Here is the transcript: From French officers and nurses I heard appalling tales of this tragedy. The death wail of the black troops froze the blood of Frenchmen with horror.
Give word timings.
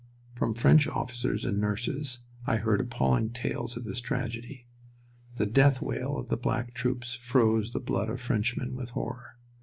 From 0.33 0.55
French 0.55 0.87
officers 0.87 1.45
and 1.45 1.61
nurses 1.61 2.21
I 2.47 2.55
heard 2.57 2.81
appalling 2.81 3.33
tales 3.33 3.77
of 3.77 3.83
this 3.83 4.01
tragedy. 4.01 4.65
The 5.35 5.45
death 5.45 5.79
wail 5.79 6.17
of 6.17 6.29
the 6.29 6.37
black 6.37 6.73
troops 6.73 7.13
froze 7.13 7.71
the 7.71 7.79
blood 7.79 8.09
of 8.09 8.19
Frenchmen 8.19 8.73
with 8.75 8.89
horror. 8.89 9.35